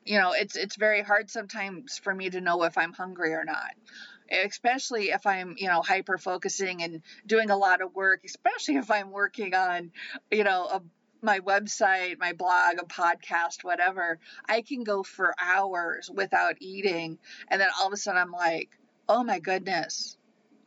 You 0.06 0.20
know, 0.20 0.34
it's 0.34 0.56
it's 0.56 0.76
very 0.76 1.02
hard 1.02 1.30
sometimes 1.30 1.98
for 1.98 2.14
me 2.14 2.30
to 2.30 2.42
know 2.42 2.64
if 2.64 2.78
I'm 2.78 2.94
hungry 2.94 3.34
or 3.34 3.44
not 3.44 3.72
especially 4.32 5.10
if 5.10 5.26
I'm, 5.26 5.56
you 5.58 5.68
know, 5.68 5.82
hyper 5.82 6.18
focusing 6.18 6.82
and 6.84 7.02
doing 7.26 7.50
a 7.50 7.58
lot 7.58 7.82
of 7.82 7.94
work, 7.94 8.22
especially 8.26 8.78
if 8.78 8.90
I'm 8.90 9.12
working 9.12 9.54
on, 9.54 9.92
you 10.32 10.44
know, 10.44 10.66
a 10.66 10.82
my 11.24 11.40
website, 11.40 12.20
my 12.20 12.34
blog, 12.34 12.76
a 12.80 12.86
podcast, 12.86 13.64
whatever, 13.64 14.20
I 14.48 14.62
can 14.62 14.84
go 14.84 15.04
for 15.04 15.34
hours 15.40 16.10
without 16.14 16.56
eating. 16.60 17.18
And 17.48 17.60
then 17.60 17.70
all 17.80 17.88
of 17.88 17.94
a 17.94 17.98
sudden 17.98 18.22
I'm 18.22 18.32
like, 18.32 18.70
oh 19.08 19.24
my 19.24 19.40
goodness, 19.40 20.18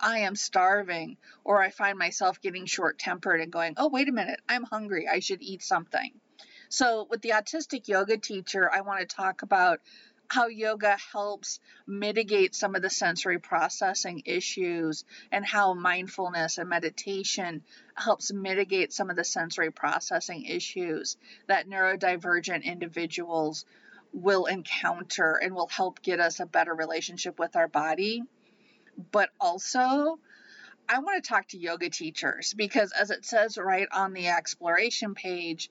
I 0.01 0.21
am 0.21 0.35
starving. 0.35 1.19
Or 1.45 1.63
I 1.63 1.71
find 1.71 1.99
myself 1.99 2.41
getting 2.41 2.67
short 2.67 2.99
tempered 2.99 3.41
and 3.41 3.53
going, 3.53 3.75
oh, 3.77 3.89
wait 3.89 4.09
a 4.09 4.13
minute, 4.13 4.41
I'm 4.49 4.65
hungry. 4.65 5.07
I 5.09 5.21
should 5.21 5.43
eat 5.43 5.63
something. 5.63 6.13
So, 6.69 7.07
with 7.09 7.23
the 7.23 7.31
autistic 7.31 7.87
yoga 7.87 8.17
teacher, 8.17 8.69
I 8.73 8.81
want 8.81 9.01
to 9.01 9.07
talk 9.07 9.43
about 9.43 9.79
how 10.29 10.47
yoga 10.49 10.97
helps 11.13 11.61
mitigate 11.87 12.55
some 12.55 12.75
of 12.75 12.83
the 12.83 12.91
sensory 12.91 13.39
processing 13.39 14.23
issues 14.25 15.05
and 15.31 15.45
how 15.45 15.75
mindfulness 15.75 16.59
and 16.59 16.69
meditation 16.69 17.63
helps 17.95 18.33
mitigate 18.33 18.93
some 18.93 19.11
of 19.11 19.17
the 19.17 19.25
sensory 19.25 19.71
processing 19.71 20.45
issues 20.45 21.17
that 21.47 21.69
neurodivergent 21.69 22.65
individuals 22.65 23.65
will 24.13 24.47
encounter 24.47 25.39
and 25.43 25.55
will 25.55 25.69
help 25.69 26.03
get 26.03 26.21
us 26.21 26.41
a 26.41 26.47
better 26.47 26.75
relationship 26.75 27.39
with 27.39 27.57
our 27.57 27.69
body. 27.69 28.23
But 29.13 29.31
also, 29.41 30.19
I 30.89 31.01
want 31.01 31.23
to 31.23 31.29
talk 31.29 31.49
to 31.49 31.59
yoga 31.59 31.91
teachers 31.91 32.55
because, 32.55 32.93
as 32.93 33.11
it 33.11 33.25
says 33.25 33.59
right 33.59 33.89
on 33.93 34.13
the 34.13 34.29
exploration 34.29 35.15
page, 35.15 35.71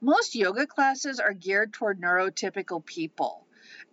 most 0.00 0.34
yoga 0.34 0.66
classes 0.66 1.20
are 1.20 1.32
geared 1.32 1.72
toward 1.72 2.00
neurotypical 2.00 2.84
people. 2.84 3.43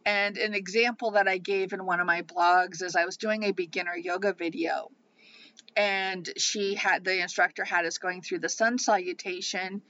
And 0.05 0.37
an 0.37 0.53
example 0.53 1.11
that 1.11 1.27
I 1.27 1.37
gave 1.37 1.73
in 1.73 1.85
one 1.85 1.99
of 1.99 2.07
my 2.07 2.23
blogs 2.23 2.81
is 2.81 2.95
I 2.95 3.05
was 3.05 3.17
doing 3.17 3.43
a 3.43 3.51
beginner 3.51 3.95
yoga 3.95 4.33
video 4.33 4.89
and 5.75 6.29
she 6.37 6.75
had 6.75 7.03
the 7.03 7.21
instructor 7.21 7.63
had 7.63 7.85
us 7.85 7.97
going 7.97 8.21
through 8.21 8.39
the 8.39 8.49
sun 8.49 8.77
salutation 8.77 9.81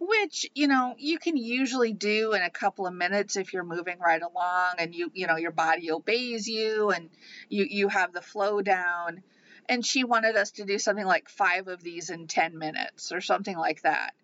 which 0.00 0.50
you 0.54 0.66
know 0.66 0.94
you 0.98 1.18
can 1.18 1.36
usually 1.36 1.92
do 1.92 2.32
in 2.32 2.40
a 2.42 2.50
couple 2.50 2.86
of 2.86 2.94
minutes 2.94 3.36
if 3.36 3.52
you're 3.52 3.62
moving 3.62 3.98
right 3.98 4.22
along 4.22 4.72
and 4.78 4.94
you 4.94 5.10
you 5.12 5.26
know 5.26 5.36
your 5.36 5.50
body 5.50 5.92
obeys 5.92 6.48
you 6.48 6.90
and 6.90 7.10
you 7.50 7.66
you 7.68 7.88
have 7.88 8.12
the 8.12 8.22
flow 8.22 8.62
down. 8.62 9.22
And 9.68 9.86
she 9.86 10.02
wanted 10.02 10.34
us 10.34 10.50
to 10.52 10.64
do 10.64 10.80
something 10.80 11.06
like 11.06 11.28
5 11.28 11.68
of 11.68 11.80
these 11.80 12.10
in 12.10 12.26
10 12.26 12.58
minutes 12.58 13.12
or 13.12 13.20
something 13.20 13.56
like 13.56 13.82
that. 13.82 14.14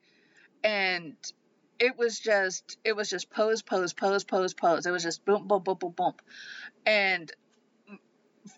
And 0.65 1.15
it 1.79 1.99
was 1.99 2.19
just 2.21 2.79
it 2.85 2.95
was 2.97 3.11
just 3.11 3.31
pose 3.31 3.63
pose 3.63 3.93
pose 3.93 4.25
pose 4.25 4.55
pose. 4.55 4.87
It 4.87 4.91
was 4.91 5.03
just 5.03 5.25
boom 5.25 5.47
boom 5.47 5.63
boom 5.63 5.79
boom 5.79 5.93
boom. 5.93 6.13
And 6.87 7.31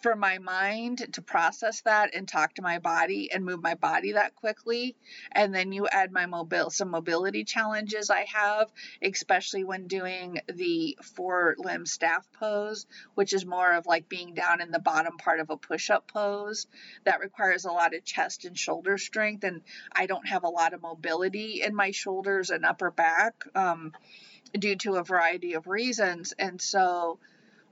for 0.02 0.14
my 0.14 0.38
mind 0.38 1.06
to 1.12 1.22
process 1.22 1.80
that 1.82 2.14
and 2.14 2.28
talk 2.28 2.54
to 2.54 2.62
my 2.62 2.78
body 2.78 3.30
and 3.32 3.44
move 3.44 3.62
my 3.62 3.74
body 3.74 4.12
that 4.12 4.34
quickly. 4.34 4.96
And 5.32 5.54
then 5.54 5.72
you 5.72 5.86
add 5.88 6.12
my 6.12 6.26
mobile 6.26 6.70
some 6.70 6.90
mobility 6.90 7.44
challenges 7.44 8.10
i 8.10 8.24
have 8.32 8.70
especially 9.02 9.64
when 9.64 9.86
doing 9.86 10.40
the 10.48 10.98
four 11.02 11.54
limb 11.58 11.86
staff 11.86 12.26
pose 12.32 12.86
which 13.14 13.32
is 13.32 13.44
more 13.44 13.72
of 13.72 13.86
like 13.86 14.08
being 14.08 14.34
down 14.34 14.60
in 14.60 14.70
the 14.70 14.78
bottom 14.78 15.16
part 15.16 15.40
of 15.40 15.50
a 15.50 15.56
push-up 15.56 16.06
pose. 16.08 16.66
That 17.04 17.20
requires 17.20 17.64
a 17.64 17.72
lot 17.72 17.94
of 17.94 18.04
chest 18.04 18.44
and 18.44 18.56
shoulder 18.56 18.98
strength 18.98 19.44
and 19.44 19.62
i 19.92 20.06
don't 20.06 20.28
have 20.28 20.44
a 20.44 20.48
lot 20.48 20.74
of 20.74 20.82
mobility 20.82 21.62
in 21.62 21.74
my 21.74 21.90
shoulders 21.90 22.50
and 22.50 22.64
upper 22.64 22.90
back 22.90 23.44
um, 23.54 23.92
due 24.56 24.76
to 24.76 24.96
a 24.96 25.04
variety 25.04 25.54
of 25.54 25.66
reasons. 25.66 26.32
And 26.38 26.60
so 26.60 27.18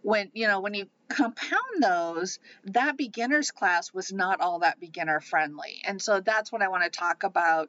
when 0.07 0.31
you 0.35 0.47
know 0.47 0.61
when 0.61 0.73
you 0.73 0.87
compound 1.09 1.83
those 1.83 2.39
that 2.65 2.97
beginners 2.97 3.51
class 3.51 3.93
was 3.93 4.13
not 4.13 4.41
all 4.41 4.61
that 4.61 4.79
beginner 4.79 5.19
friendly 5.19 5.83
and 5.85 6.01
so 6.01 6.21
that's 6.21 6.53
what 6.53 6.63
i 6.63 6.69
want 6.69 6.85
to 6.85 6.91
talk 6.91 7.25
about 7.25 7.69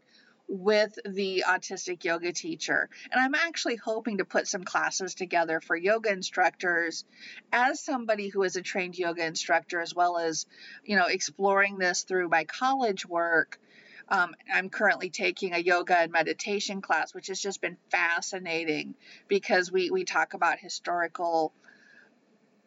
with 0.50 0.98
the 1.06 1.44
autistic 1.46 2.06
yoga 2.06 2.32
teacher. 2.32 2.90
And 3.12 3.22
I'm 3.22 3.36
actually 3.36 3.76
hoping 3.76 4.20
to 4.20 4.24
put 4.24 4.48
some 4.48 4.64
classes 4.64 5.14
together 5.14 5.60
for 5.60 5.76
yoga 5.76 6.10
instructors 6.10 7.04
as 7.52 7.82
somebody 7.82 8.30
who 8.30 8.44
is 8.44 8.56
a 8.56 8.62
trained 8.62 8.98
yoga 8.98 9.26
instructor, 9.26 9.82
as 9.82 9.94
well 9.94 10.18
as, 10.18 10.46
you 10.86 10.96
know, 10.96 11.08
exploring 11.08 11.78
this 11.78 12.04
through 12.04 12.30
my 12.30 12.46
college 12.46 13.06
work. 13.06 13.60
Um, 14.08 14.36
I'm 14.54 14.70
currently 14.70 15.10
taking 15.10 15.54
a 15.54 15.60
yoga 15.60 15.98
and 15.98 16.14
meditation 16.14 16.82
class, 16.82 17.14
which 17.14 17.28
has 17.28 17.42
just 17.42 17.60
been 17.60 17.76
fascinating 17.92 18.96
because 19.28 19.70
we, 19.70 19.92
we 19.92 20.06
talk 20.06 20.34
about 20.34 20.60
historical 20.60 21.52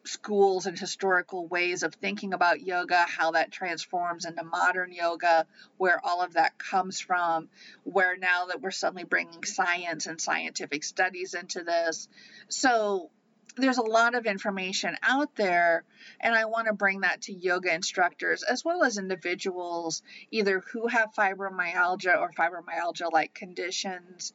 schools 0.04 0.66
and 0.66 0.78
historical 0.78 1.46
ways 1.46 1.82
of 1.82 1.94
thinking 1.94 2.32
about 2.32 2.60
yoga, 2.60 3.04
how 3.08 3.32
that 3.32 3.50
transforms 3.52 4.24
into 4.24 4.42
modern 4.42 4.92
yoga, 4.92 5.46
where 5.76 6.00
all 6.02 6.22
of 6.22 6.34
that 6.34 6.58
comes 6.58 7.00
from, 7.00 7.48
where 7.84 8.16
now 8.16 8.46
that 8.46 8.60
we're 8.60 8.70
suddenly 8.70 9.04
bringing 9.04 9.44
science 9.44 10.06
and 10.06 10.20
scientific 10.20 10.84
studies 10.84 11.34
into 11.34 11.62
this. 11.62 12.08
So 12.48 13.10
there's 13.56 13.78
a 13.78 13.82
lot 13.82 14.14
of 14.14 14.26
information 14.26 14.96
out 15.02 15.34
there, 15.36 15.84
and 16.20 16.34
I 16.34 16.46
want 16.46 16.68
to 16.68 16.72
bring 16.72 17.00
that 17.00 17.22
to 17.22 17.32
yoga 17.32 17.74
instructors 17.74 18.42
as 18.42 18.64
well 18.64 18.84
as 18.84 18.96
individuals 18.96 20.02
either 20.30 20.60
who 20.72 20.86
have 20.86 21.14
fibromyalgia 21.14 22.18
or 22.18 22.30
fibromyalgia 22.32 23.12
like 23.12 23.34
conditions 23.34 24.32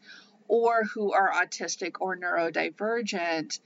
or 0.47 0.83
who 0.83 1.13
are 1.13 1.31
autistic 1.31 1.95
or 1.99 2.15
neurodivergent 2.15 3.59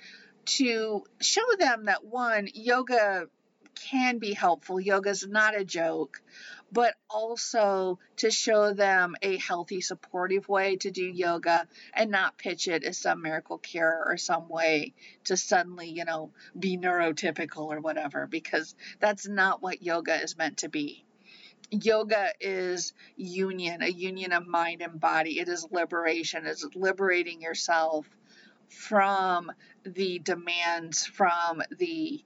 to 0.45 1.03
show 1.21 1.45
them 1.57 1.85
that 1.85 2.03
one, 2.03 2.47
yoga 2.53 3.27
can 3.75 4.19
be 4.19 4.33
helpful. 4.33 4.79
Yoga 4.79 5.09
is 5.09 5.25
not 5.25 5.57
a 5.57 5.63
joke, 5.63 6.21
but 6.71 6.95
also 7.09 7.97
to 8.17 8.29
show 8.29 8.73
them 8.73 9.15
a 9.21 9.37
healthy, 9.37 9.81
supportive 9.81 10.49
way 10.49 10.75
to 10.77 10.91
do 10.91 11.03
yoga 11.03 11.67
and 11.93 12.11
not 12.11 12.37
pitch 12.37 12.67
it 12.67 12.83
as 12.83 12.97
some 12.97 13.21
miracle 13.21 13.57
cure 13.57 14.03
or 14.05 14.17
some 14.17 14.49
way 14.49 14.93
to 15.23 15.37
suddenly, 15.37 15.89
you 15.89 16.05
know, 16.05 16.31
be 16.57 16.77
neurotypical 16.77 17.67
or 17.67 17.79
whatever, 17.79 18.27
because 18.27 18.75
that's 18.99 19.27
not 19.27 19.61
what 19.61 19.81
yoga 19.81 20.21
is 20.21 20.37
meant 20.37 20.57
to 20.57 20.69
be. 20.69 21.05
Yoga 21.71 22.29
is 22.41 22.93
union, 23.15 23.81
a 23.81 23.87
union 23.87 24.31
of 24.33 24.47
mind 24.47 24.81
and 24.81 24.99
body. 24.99 25.39
It 25.39 25.47
is 25.47 25.67
liberation. 25.71 26.45
It's 26.45 26.67
liberating 26.75 27.41
yourself 27.41 28.07
from 28.69 29.51
the 29.83 30.19
demands, 30.19 31.05
from 31.05 31.61
the 31.77 32.23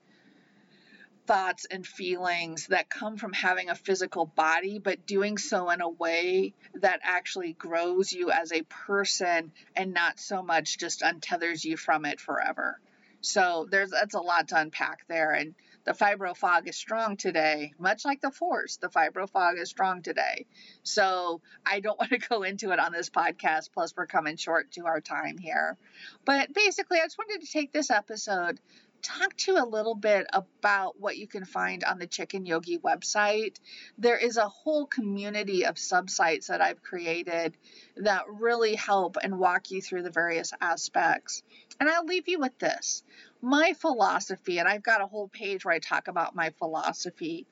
thoughts 1.26 1.66
and 1.72 1.88
feelings 1.88 2.68
that 2.68 2.90
come 2.90 3.18
from 3.18 3.34
having 3.34 3.70
a 3.70 3.76
physical 3.76 4.26
body, 4.26 4.80
but 4.80 5.06
doing 5.06 5.38
so 5.38 5.70
in 5.70 5.82
a 5.82 5.90
way 5.90 6.54
that 6.76 7.00
actually 7.04 7.54
grows 7.54 8.12
you 8.12 8.30
as 8.32 8.52
a 8.52 8.64
person 8.64 9.52
and 9.76 9.94
not 9.94 10.20
so 10.20 10.44
much 10.44 10.78
just 10.78 11.02
untethers 11.02 11.64
you 11.64 11.78
from 11.78 12.06
it 12.06 12.20
forever. 12.20 12.80
So 13.22 13.68
there's 13.72 13.92
that's 13.92 14.16
a 14.16 14.20
lot 14.20 14.50
to 14.50 14.60
unpack 14.60 15.08
there. 15.08 15.32
And 15.32 15.56
the 15.86 15.92
fibro 15.92 16.36
fog 16.36 16.68
is 16.68 16.78
strong 16.78 17.18
today, 17.18 17.74
much 17.78 18.06
like 18.06 18.22
the 18.22 18.32
force. 18.32 18.78
The 18.78 18.88
fibro 18.88 19.30
fog 19.30 19.58
is 19.58 19.70
strong 19.70 20.02
today. 20.02 20.46
So 20.84 21.42
I 21.66 21.80
don't 21.80 22.00
want 22.00 22.12
to 22.12 22.18
go 22.18 22.44
into 22.44 22.72
it 22.72 22.80
on 22.80 22.92
this 22.92 23.10
podcast. 23.10 23.72
Plus, 23.74 23.94
we're 23.96 24.08
coming 24.08 24.38
short 24.38 24.72
to 24.74 24.86
our 24.86 25.02
time 25.02 25.38
here. 25.38 25.78
But 26.26 26.54
basically, 26.54 27.00
I 27.00 27.06
just 27.06 27.18
wanted 27.18 27.46
to 27.46 27.52
take 27.52 27.72
this 27.72 27.92
episode 27.92 28.60
talk 29.04 29.36
to 29.36 29.52
you 29.52 29.64
a 29.64 29.68
little 29.68 29.96
bit 29.96 30.26
about 30.32 31.00
what 31.00 31.18
you 31.18 31.28
can 31.28 31.46
find 31.46 31.84
on 31.84 32.00
the 32.00 32.08
Chicken 32.08 32.46
Yogi 32.46 32.80
website. 32.80 33.60
There 33.98 34.18
is 34.18 34.38
a 34.38 34.48
whole 34.48 34.86
community 34.86 35.66
of 35.66 35.76
subsites 35.76 36.48
that 36.48 36.62
I've 36.62 36.82
created 36.82 37.56
that 37.98 38.24
really 38.30 38.76
help 38.76 39.18
and 39.22 39.38
walk 39.38 39.72
you 39.72 39.82
through 39.82 40.04
the 40.04 40.10
various 40.10 40.54
aspects. 40.60 41.44
And 41.80 41.90
I'll 41.90 42.06
leave 42.06 42.28
you 42.28 42.40
with 42.40 42.58
this 42.60 43.04
my 43.44 43.74
philosophy, 43.74 44.58
and 44.60 44.70
I've 44.70 44.84
got 44.84 45.02
a 45.02 45.06
whole 45.06 45.28
page 45.28 45.66
where 45.66 45.74
I 45.74 45.80
talk 45.80 46.08
about 46.08 46.34
my 46.34 46.52
philosophy. 46.52 47.46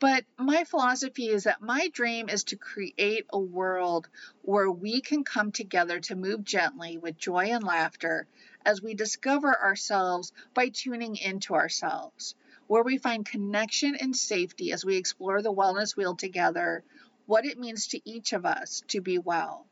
But 0.00 0.24
my 0.38 0.64
philosophy 0.64 1.28
is 1.28 1.44
that 1.44 1.60
my 1.60 1.88
dream 1.88 2.30
is 2.30 2.44
to 2.44 2.56
create 2.56 3.26
a 3.30 3.38
world 3.38 4.08
where 4.40 4.70
we 4.70 5.02
can 5.02 5.24
come 5.24 5.52
together 5.52 6.00
to 6.00 6.16
move 6.16 6.44
gently 6.44 6.96
with 6.96 7.18
joy 7.18 7.50
and 7.50 7.62
laughter 7.62 8.26
as 8.64 8.80
we 8.80 8.94
discover 8.94 9.54
ourselves 9.54 10.32
by 10.54 10.70
tuning 10.70 11.16
into 11.16 11.52
ourselves, 11.52 12.34
where 12.66 12.82
we 12.82 12.96
find 12.96 13.26
connection 13.26 13.96
and 13.96 14.16
safety 14.16 14.72
as 14.72 14.82
we 14.82 14.96
explore 14.96 15.42
the 15.42 15.52
wellness 15.52 15.94
wheel 15.94 16.16
together, 16.16 16.82
what 17.26 17.44
it 17.44 17.58
means 17.58 17.88
to 17.88 18.00
each 18.08 18.32
of 18.32 18.46
us 18.46 18.82
to 18.88 19.02
be 19.02 19.18
well. 19.18 19.66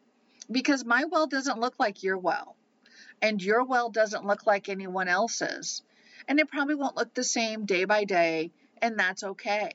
Because 0.50 0.84
my 0.84 1.04
well 1.04 1.26
doesn't 1.26 1.60
look 1.60 1.76
like 1.78 2.02
your 2.02 2.18
well 2.18 2.56
and 3.22 3.42
your 3.42 3.64
well 3.64 3.90
doesn't 3.90 4.26
look 4.26 4.46
like 4.46 4.68
anyone 4.68 5.08
else's. 5.08 5.82
And 6.28 6.40
it 6.40 6.50
probably 6.50 6.74
won't 6.74 6.96
look 6.96 7.14
the 7.14 7.24
same 7.24 7.64
day 7.66 7.84
by 7.84 8.04
day, 8.04 8.50
and 8.82 8.98
that's 8.98 9.22
okay. 9.22 9.72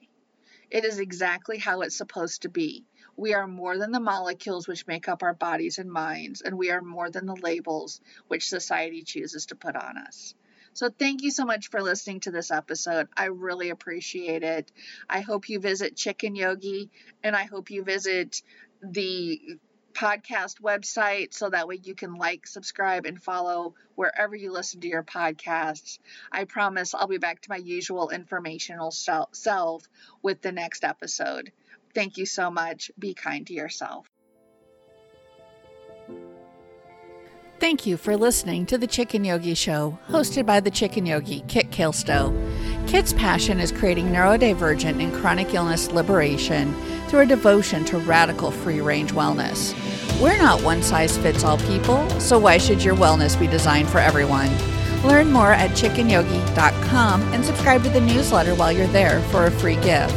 It 0.69 0.85
is 0.85 0.99
exactly 0.99 1.57
how 1.57 1.81
it's 1.81 1.97
supposed 1.97 2.43
to 2.43 2.49
be. 2.49 2.85
We 3.17 3.33
are 3.33 3.47
more 3.47 3.77
than 3.77 3.91
the 3.91 3.99
molecules 3.99 4.67
which 4.67 4.87
make 4.87 5.09
up 5.09 5.21
our 5.21 5.33
bodies 5.33 5.77
and 5.77 5.91
minds, 5.91 6.41
and 6.41 6.57
we 6.57 6.71
are 6.71 6.81
more 6.81 7.09
than 7.09 7.25
the 7.25 7.35
labels 7.35 7.99
which 8.27 8.47
society 8.47 9.03
chooses 9.03 9.47
to 9.47 9.55
put 9.55 9.75
on 9.75 9.97
us. 9.97 10.33
So, 10.73 10.89
thank 10.89 11.21
you 11.21 11.31
so 11.31 11.45
much 11.45 11.69
for 11.69 11.81
listening 11.81 12.21
to 12.21 12.31
this 12.31 12.51
episode. 12.51 13.09
I 13.15 13.25
really 13.25 13.69
appreciate 13.69 14.43
it. 14.43 14.71
I 15.09 15.19
hope 15.19 15.49
you 15.49 15.59
visit 15.59 15.97
Chicken 15.97 16.35
Yogi 16.35 16.89
and 17.21 17.35
I 17.35 17.43
hope 17.43 17.69
you 17.69 17.83
visit 17.83 18.41
the 18.81 19.59
podcast 19.93 20.61
website 20.61 21.33
so 21.33 21.49
that 21.49 21.67
way 21.67 21.79
you 21.83 21.95
can 21.95 22.15
like, 22.15 22.47
subscribe, 22.47 23.05
and 23.05 23.21
follow 23.21 23.75
wherever 23.95 24.35
you 24.35 24.51
listen 24.51 24.81
to 24.81 24.87
your 24.87 25.03
podcasts. 25.03 25.99
I 26.31 26.45
promise 26.45 26.93
I'll 26.93 27.07
be 27.07 27.17
back 27.17 27.41
to 27.41 27.49
my 27.49 27.57
usual 27.57 28.09
informational 28.09 28.91
self 28.91 29.83
with 30.21 30.41
the 30.41 30.51
next 30.51 30.83
episode. 30.83 31.51
Thank 31.93 32.17
you 32.17 32.25
so 32.25 32.49
much. 32.49 32.91
Be 32.97 33.13
kind 33.13 33.45
to 33.47 33.53
yourself. 33.53 34.07
Thank 37.59 37.85
you 37.85 37.95
for 37.95 38.17
listening 38.17 38.65
to 38.65 38.77
the 38.79 38.87
Chicken 38.87 39.23
Yogi 39.23 39.53
Show, 39.53 39.99
hosted 40.07 40.47
by 40.47 40.61
the 40.61 40.71
Chicken 40.71 41.05
Yogi, 41.05 41.43
Kit 41.47 41.69
Kilstow. 41.69 42.35
Kit's 42.87 43.13
passion 43.13 43.59
is 43.59 43.71
creating 43.71 44.07
neurodivergent 44.07 44.99
and 44.99 45.13
chronic 45.13 45.53
illness 45.53 45.91
liberation 45.91 46.73
through 47.11 47.19
a 47.19 47.25
devotion 47.25 47.83
to 47.83 47.97
radical 47.97 48.49
free 48.49 48.79
range 48.79 49.11
wellness. 49.11 49.75
We're 50.21 50.37
not 50.37 50.63
one 50.63 50.81
size 50.81 51.17
fits 51.17 51.43
all 51.43 51.57
people, 51.57 52.09
so 52.21 52.39
why 52.39 52.57
should 52.57 52.81
your 52.81 52.95
wellness 52.95 53.37
be 53.37 53.47
designed 53.47 53.89
for 53.89 53.97
everyone? 53.97 54.49
Learn 55.03 55.29
more 55.29 55.51
at 55.51 55.71
chickenyogi.com 55.71 57.21
and 57.33 57.43
subscribe 57.43 57.83
to 57.83 57.89
the 57.89 57.99
newsletter 57.99 58.55
while 58.55 58.71
you're 58.71 58.87
there 58.87 59.19
for 59.23 59.43
a 59.45 59.51
free 59.51 59.75
gift. 59.77 60.15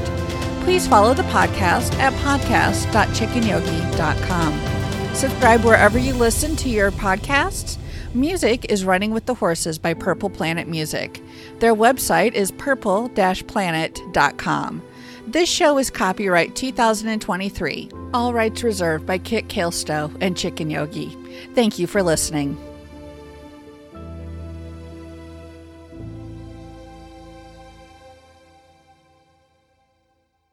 Please 0.62 0.86
follow 0.86 1.14
the 1.14 1.24
podcast 1.24 1.94
at 1.94 2.12
podcast.chickenyogi.com. 2.22 5.14
Subscribe 5.14 5.64
wherever 5.64 5.98
you 5.98 6.14
listen 6.14 6.54
to 6.56 6.68
your 6.68 6.92
podcasts. 6.92 7.76
Music 8.14 8.66
is 8.68 8.84
Running 8.84 9.10
with 9.10 9.26
the 9.26 9.34
Horses 9.34 9.80
by 9.80 9.94
Purple 9.94 10.30
Planet 10.30 10.68
Music. 10.68 11.20
Their 11.58 11.74
website 11.74 12.34
is 12.34 12.52
purple 12.52 13.08
planet.com. 13.08 14.82
This 15.26 15.48
show 15.48 15.78
is 15.78 15.88
copyright 15.90 16.54
2023. 16.54 17.88
All 18.12 18.34
rights 18.34 18.62
reserved 18.62 19.06
by 19.06 19.16
Kit 19.16 19.48
Kilstow 19.48 20.14
and 20.20 20.36
Chicken 20.36 20.68
Yogi. 20.68 21.16
Thank 21.54 21.78
you 21.78 21.86
for 21.86 22.02
listening. 22.02 22.58